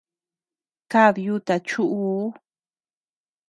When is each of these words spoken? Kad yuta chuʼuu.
Kad 0.91 1.15
yuta 1.25 1.55
chuʼuu. 1.67 2.23